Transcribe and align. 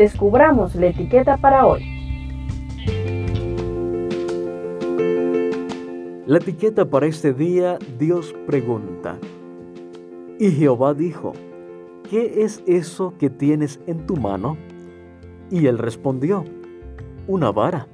descubramos 0.00 0.74
la 0.76 0.86
etiqueta 0.86 1.36
para 1.36 1.66
hoy. 1.66 1.84
La 6.26 6.38
etiqueta 6.38 6.88
para 6.88 7.04
este 7.04 7.34
día, 7.34 7.78
Dios 7.98 8.34
pregunta. 8.46 9.18
Y 10.38 10.52
Jehová 10.52 10.94
dijo, 10.94 11.34
¿qué 12.08 12.44
es 12.44 12.62
eso 12.66 13.12
que 13.18 13.28
tienes 13.28 13.78
en 13.86 14.06
tu 14.06 14.16
mano? 14.16 14.56
Y 15.50 15.66
él 15.66 15.76
respondió, 15.76 16.46
una 17.26 17.52
vara. 17.52 17.86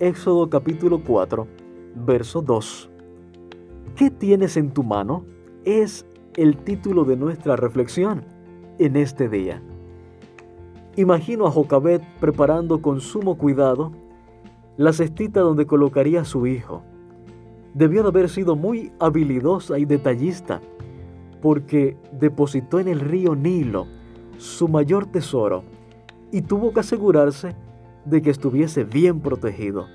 Éxodo 0.00 0.50
capítulo 0.50 1.02
4, 1.06 1.46
verso 2.04 2.42
2. 2.42 2.90
¿Qué 3.96 4.10
tienes 4.10 4.58
en 4.58 4.74
tu 4.74 4.82
mano? 4.82 5.24
Es 5.64 6.04
el 6.36 6.58
título 6.58 7.04
de 7.06 7.16
nuestra 7.16 7.56
reflexión 7.56 8.26
en 8.78 8.96
este 8.96 9.30
día. 9.30 9.62
Imagino 10.96 11.46
a 11.46 11.50
Jocabet 11.50 12.02
preparando 12.20 12.80
con 12.80 13.00
sumo 13.00 13.36
cuidado 13.36 13.92
la 14.76 14.92
cestita 14.92 15.40
donde 15.40 15.66
colocaría 15.66 16.20
a 16.20 16.24
su 16.24 16.46
hijo. 16.46 16.82
Debió 17.74 18.02
de 18.02 18.08
haber 18.08 18.28
sido 18.28 18.54
muy 18.54 18.92
habilidosa 19.00 19.78
y 19.78 19.84
detallista, 19.84 20.60
porque 21.42 21.96
depositó 22.12 22.78
en 22.78 22.86
el 22.86 23.00
río 23.00 23.34
Nilo 23.34 23.86
su 24.38 24.68
mayor 24.68 25.06
tesoro 25.06 25.64
y 26.30 26.42
tuvo 26.42 26.72
que 26.72 26.80
asegurarse 26.80 27.56
de 28.04 28.22
que 28.22 28.30
estuviese 28.30 28.84
bien 28.84 29.20
protegido. 29.20 29.86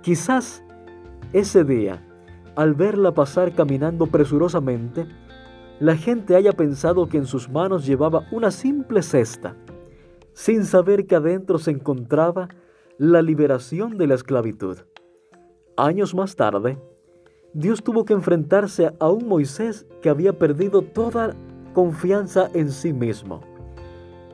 Quizás 0.00 0.64
ese 1.34 1.64
día 1.64 2.02
al 2.56 2.74
verla 2.74 3.12
pasar 3.12 3.54
caminando 3.54 4.06
presurosamente, 4.06 5.06
la 5.78 5.96
gente 5.96 6.34
haya 6.34 6.52
pensado 6.52 7.08
que 7.08 7.18
en 7.18 7.26
sus 7.26 7.48
manos 7.48 7.86
llevaba 7.86 8.26
una 8.32 8.50
simple 8.50 9.00
cesta, 9.02 9.54
sin 10.38 10.64
saber 10.64 11.08
que 11.08 11.16
adentro 11.16 11.58
se 11.58 11.72
encontraba 11.72 12.46
la 12.96 13.22
liberación 13.22 13.98
de 13.98 14.06
la 14.06 14.14
esclavitud. 14.14 14.78
Años 15.76 16.14
más 16.14 16.36
tarde, 16.36 16.78
Dios 17.54 17.82
tuvo 17.82 18.04
que 18.04 18.12
enfrentarse 18.12 18.92
a 19.00 19.08
un 19.08 19.26
Moisés 19.26 19.84
que 20.00 20.08
había 20.08 20.38
perdido 20.38 20.82
toda 20.82 21.34
confianza 21.74 22.48
en 22.54 22.70
sí 22.70 22.92
mismo, 22.92 23.40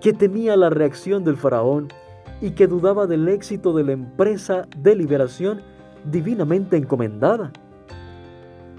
que 0.03 0.13
temía 0.13 0.59
la 0.59 0.69
reacción 0.69 1.25
del 1.25 1.39
faraón 1.39 1.89
y 2.43 2.51
que 2.51 2.67
dudaba 2.67 3.07
del 3.07 3.27
éxito 3.27 3.73
de 3.73 3.85
la 3.85 3.93
empresa 3.93 4.69
de 4.77 4.97
liberación 4.97 5.63
divinamente 6.13 6.77
encomendada. 6.77 7.51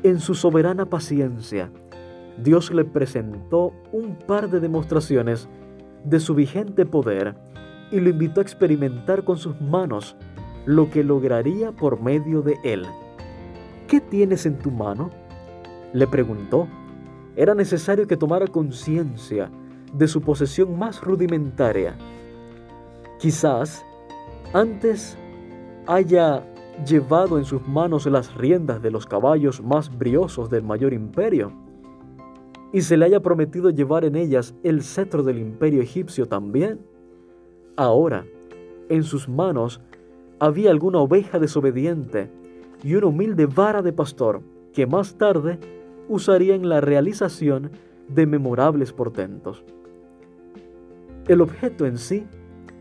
En 0.03 0.19
su 0.19 0.35
soberana 0.35 0.85
paciencia, 0.85 1.71
Dios 2.37 2.71
le 2.71 2.85
presentó 2.85 3.73
un 3.91 4.15
par 4.15 4.47
de 4.51 4.59
demostraciones 4.59 5.49
de 6.05 6.19
su 6.19 6.35
vigente 6.35 6.85
poder 6.85 7.35
y 7.91 7.99
lo 7.99 8.09
invitó 8.09 8.39
a 8.39 8.43
experimentar 8.43 9.23
con 9.23 9.37
sus 9.37 9.59
manos 9.59 10.15
lo 10.65 10.89
que 10.89 11.03
lograría 11.03 11.71
por 11.71 12.01
medio 12.01 12.41
de 12.41 12.57
él. 12.63 12.85
¿Qué 13.87 13.99
tienes 14.01 14.45
en 14.45 14.57
tu 14.57 14.71
mano? 14.71 15.11
Le 15.93 16.07
preguntó. 16.07 16.67
Era 17.35 17.53
necesario 17.53 18.07
que 18.07 18.17
tomara 18.17 18.47
conciencia 18.47 19.49
de 19.93 20.07
su 20.07 20.21
posesión 20.21 20.77
más 20.77 21.01
rudimentaria. 21.01 21.95
Quizás 23.19 23.85
antes 24.53 25.17
haya 25.87 26.43
llevado 26.85 27.37
en 27.37 27.45
sus 27.45 27.65
manos 27.67 28.05
las 28.05 28.33
riendas 28.35 28.81
de 28.81 28.91
los 28.91 29.05
caballos 29.05 29.61
más 29.61 29.95
briosos 29.95 30.49
del 30.49 30.63
mayor 30.63 30.93
imperio, 30.93 31.51
y 32.75 32.81
se 32.81 32.97
le 32.97 33.05
haya 33.05 33.21
prometido 33.21 33.69
llevar 33.69 34.03
en 34.03 34.17
ellas 34.17 34.53
el 34.61 34.83
cetro 34.83 35.23
del 35.23 35.39
imperio 35.39 35.81
egipcio 35.81 36.25
también. 36.25 36.81
Ahora, 37.77 38.25
en 38.89 39.03
sus 39.03 39.29
manos 39.29 39.79
había 40.39 40.71
alguna 40.71 40.99
oveja 40.99 41.39
desobediente 41.39 42.29
y 42.83 42.95
una 42.95 43.07
humilde 43.07 43.45
vara 43.45 43.81
de 43.81 43.93
pastor 43.93 44.41
que 44.73 44.85
más 44.85 45.17
tarde 45.17 45.57
usaría 46.09 46.53
en 46.53 46.67
la 46.67 46.81
realización 46.81 47.71
de 48.09 48.25
memorables 48.25 48.91
portentos. 48.91 49.63
El 51.29 51.39
objeto 51.39 51.85
en 51.85 51.97
sí 51.97 52.27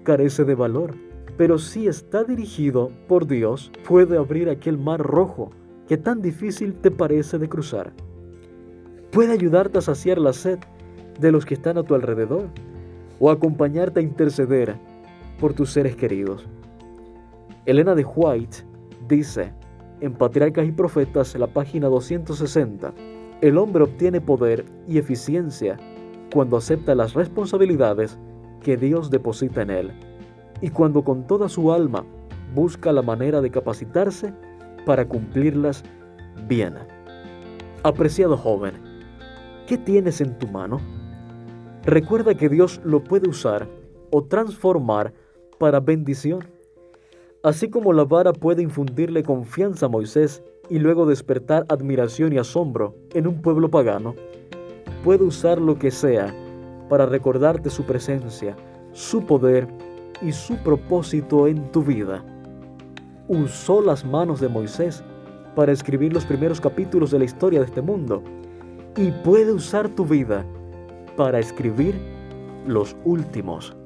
carece 0.02 0.42
de 0.42 0.56
valor 0.56 0.96
pero 1.36 1.58
si 1.58 1.86
está 1.88 2.24
dirigido 2.24 2.90
por 3.08 3.26
Dios, 3.26 3.72
puede 3.86 4.16
abrir 4.16 4.48
aquel 4.48 4.76
mar 4.76 5.00
rojo 5.00 5.50
que 5.88 5.96
tan 5.96 6.20
difícil 6.22 6.74
te 6.74 6.90
parece 6.90 7.38
de 7.38 7.48
cruzar. 7.48 7.92
Puede 9.14 9.32
ayudarte 9.32 9.78
a 9.78 9.80
saciar 9.80 10.18
la 10.18 10.32
sed 10.32 10.58
de 11.20 11.30
los 11.30 11.46
que 11.46 11.54
están 11.54 11.78
a 11.78 11.84
tu 11.84 11.94
alrededor 11.94 12.48
o 13.20 13.30
acompañarte 13.30 14.00
a 14.00 14.02
interceder 14.02 14.74
por 15.38 15.54
tus 15.54 15.70
seres 15.70 15.94
queridos. 15.94 16.48
Elena 17.64 17.94
de 17.94 18.04
White 18.04 18.56
dice 19.06 19.52
en 20.00 20.14
Patriarcas 20.14 20.66
y 20.66 20.72
Profetas, 20.72 21.32
la 21.36 21.46
página 21.46 21.86
260, 21.86 22.92
el 23.40 23.56
hombre 23.56 23.84
obtiene 23.84 24.20
poder 24.20 24.64
y 24.88 24.98
eficiencia 24.98 25.76
cuando 26.32 26.56
acepta 26.56 26.96
las 26.96 27.14
responsabilidades 27.14 28.18
que 28.62 28.76
Dios 28.76 29.10
deposita 29.10 29.62
en 29.62 29.70
él 29.70 29.92
y 30.60 30.70
cuando 30.70 31.04
con 31.04 31.24
toda 31.24 31.48
su 31.48 31.72
alma 31.72 32.04
busca 32.52 32.92
la 32.92 33.02
manera 33.02 33.40
de 33.40 33.52
capacitarse 33.52 34.34
para 34.84 35.06
cumplirlas 35.06 35.84
bien. 36.48 36.74
Apreciado 37.84 38.36
joven, 38.36 38.93
¿qué 39.66 39.78
tienes 39.78 40.20
en 40.20 40.38
tu 40.38 40.46
mano? 40.48 40.80
Recuerda 41.84 42.34
que 42.34 42.48
Dios 42.48 42.80
lo 42.84 43.02
puede 43.02 43.28
usar 43.28 43.68
o 44.10 44.24
transformar 44.24 45.12
para 45.58 45.80
bendición. 45.80 46.44
Así 47.42 47.68
como 47.68 47.92
la 47.92 48.04
vara 48.04 48.32
puede 48.32 48.62
infundirle 48.62 49.22
confianza 49.22 49.86
a 49.86 49.88
Moisés 49.88 50.42
y 50.70 50.78
luego 50.78 51.06
despertar 51.06 51.66
admiración 51.68 52.32
y 52.32 52.38
asombro 52.38 52.94
en 53.12 53.26
un 53.26 53.42
pueblo 53.42 53.70
pagano, 53.70 54.14
puede 55.02 55.24
usar 55.24 55.60
lo 55.60 55.78
que 55.78 55.90
sea 55.90 56.34
para 56.88 57.04
recordarte 57.06 57.68
su 57.68 57.84
presencia, 57.84 58.56
su 58.92 59.24
poder 59.26 59.68
y 60.22 60.32
su 60.32 60.56
propósito 60.56 61.46
en 61.46 61.70
tu 61.70 61.82
vida. 61.82 62.24
Usó 63.28 63.82
las 63.82 64.04
manos 64.04 64.40
de 64.40 64.48
Moisés 64.48 65.02
para 65.54 65.72
escribir 65.72 66.12
los 66.12 66.24
primeros 66.24 66.60
capítulos 66.60 67.10
de 67.10 67.18
la 67.18 67.24
historia 67.24 67.60
de 67.60 67.66
este 67.66 67.82
mundo 67.82 68.22
y 68.96 69.10
puede 69.10 69.52
usar 69.52 69.88
tu 69.88 70.04
vida 70.04 70.44
para 71.16 71.38
escribir 71.38 71.94
los 72.66 72.96
últimos. 73.04 73.76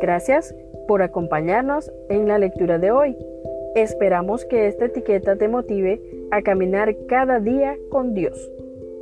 Gracias 0.00 0.54
por 0.86 1.02
acompañarnos 1.02 1.92
en 2.08 2.28
la 2.28 2.38
lectura 2.38 2.78
de 2.78 2.90
hoy. 2.90 3.16
Esperamos 3.74 4.44
que 4.44 4.66
esta 4.66 4.86
etiqueta 4.86 5.36
te 5.36 5.48
motive 5.48 6.00
a 6.30 6.42
caminar 6.42 6.96
cada 7.08 7.40
día 7.40 7.76
con 7.90 8.14
Dios. 8.14 8.50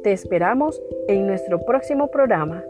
Te 0.03 0.13
esperamos 0.13 0.83
en 1.09 1.27
nuestro 1.27 1.61
próximo 1.65 2.09
programa. 2.09 2.65